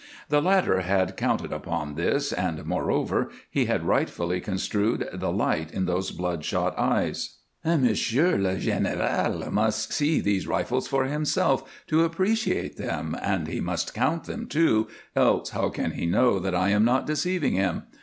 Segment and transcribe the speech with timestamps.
[0.29, 5.85] The latter had counted upon this, and, moreover, he had rightfully construed the light in
[5.85, 7.37] those bloodshot eyes.
[7.63, 13.93] "Monsieur le Général must see these rifles for himself, to appreciate them, and he must
[13.93, 17.83] count them, too, else how can he know that I am not deceiving him?